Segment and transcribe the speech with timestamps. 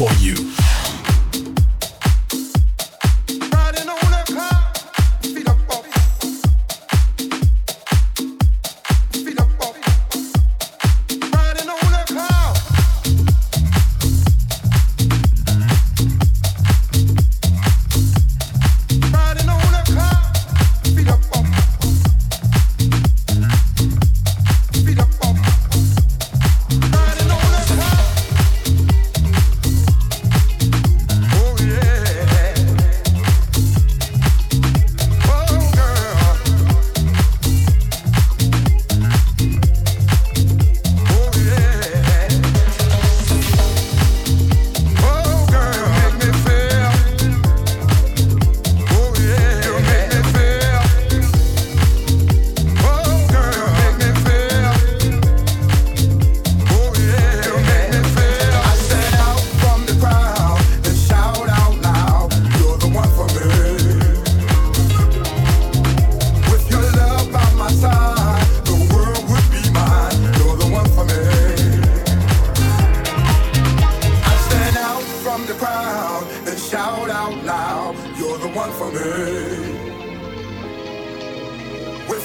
[0.00, 0.59] For you.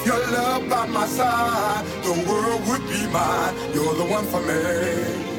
[0.06, 3.56] Your love by my side, the world would be mine.
[3.74, 5.34] You're the one for me.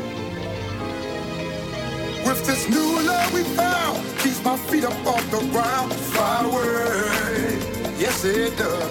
[2.27, 5.93] With this new love we found, keeps my feet up off the ground.
[5.93, 7.61] Fly away,
[7.97, 8.91] yes it does.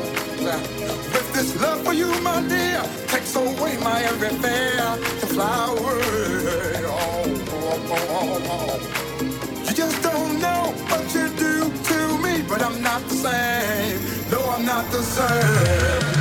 [1.13, 6.85] With this love for you, my dear, takes away my every fear to fly away.
[6.87, 13.01] Oh, oh, oh, you just don't know what you do to me, but I'm not
[13.09, 14.14] the same.
[14.57, 16.14] I'm not the same.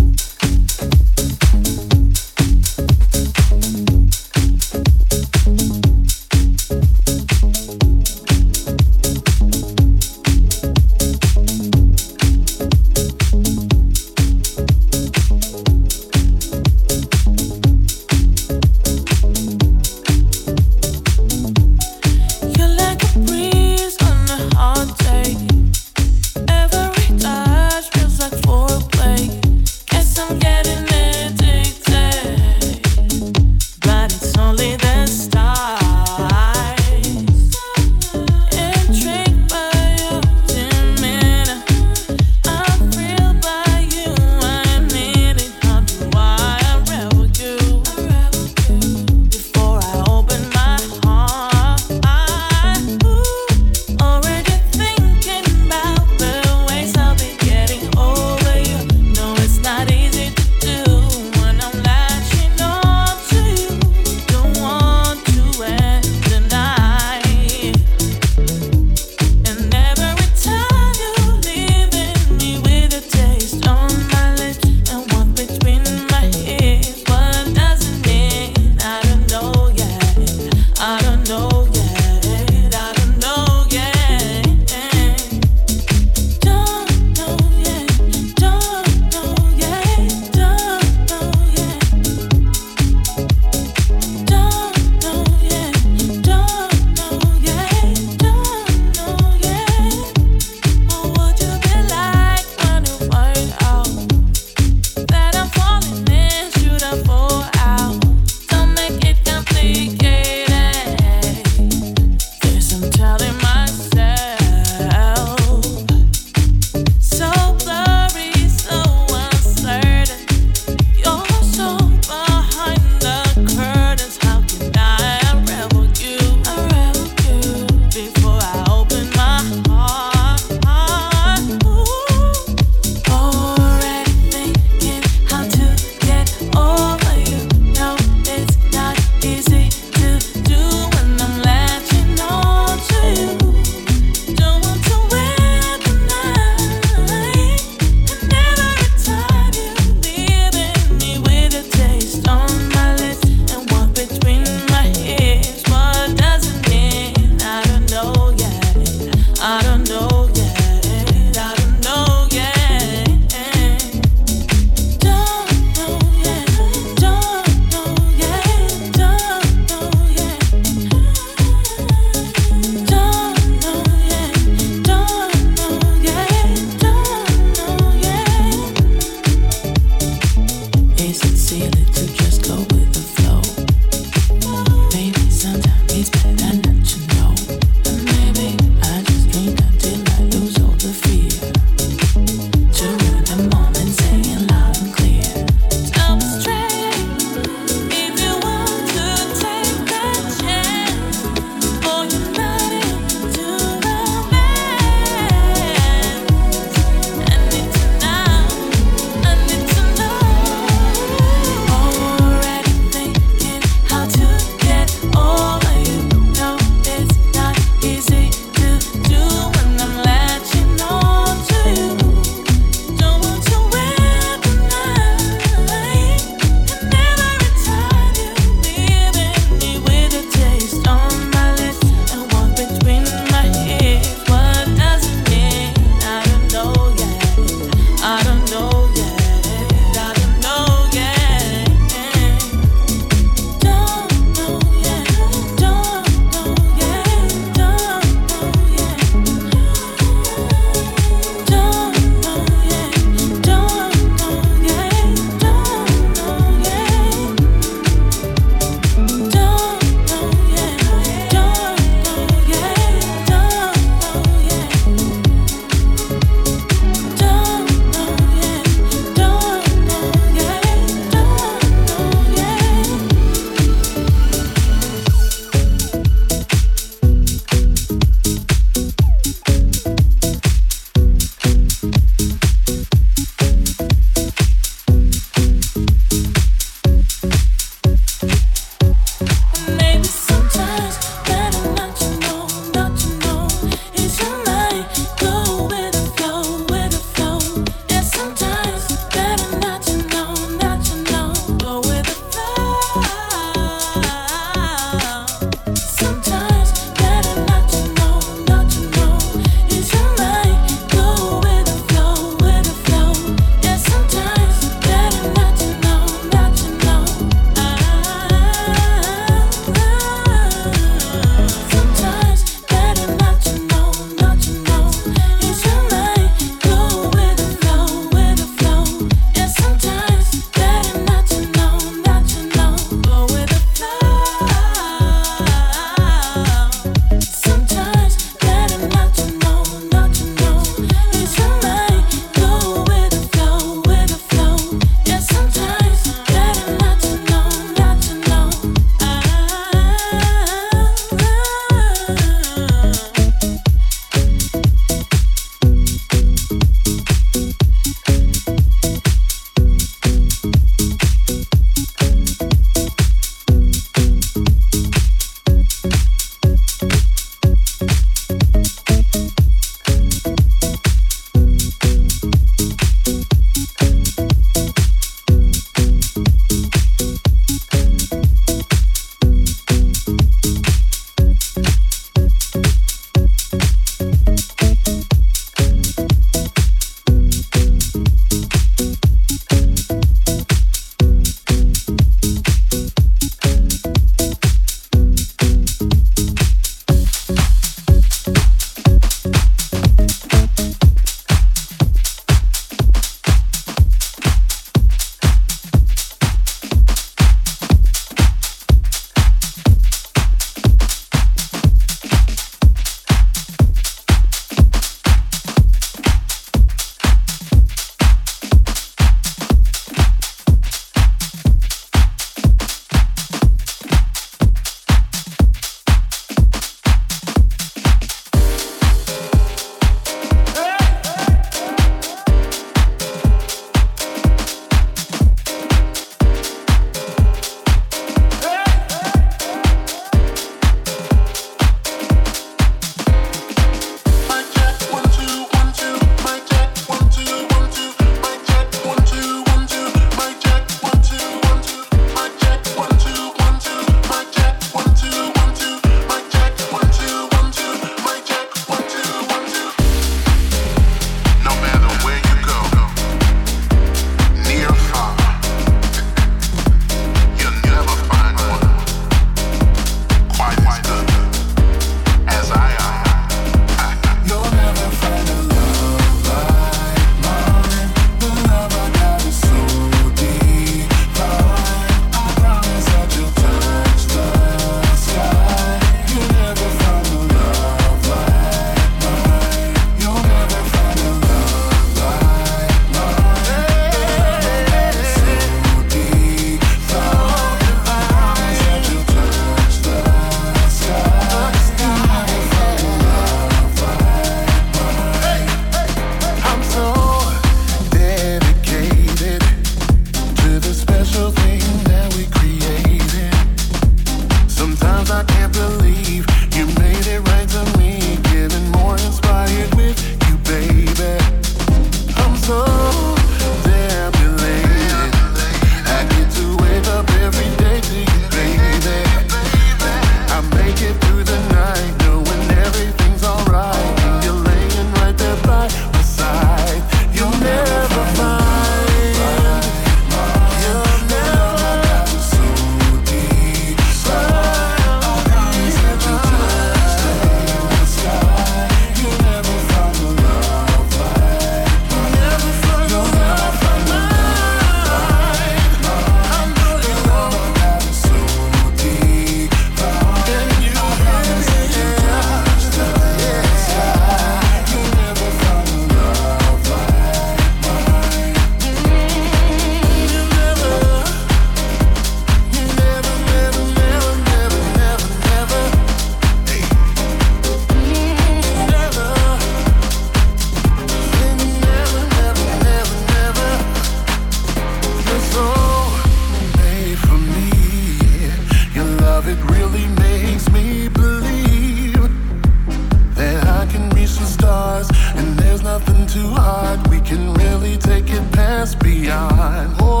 [599.01, 600.00] Yeah.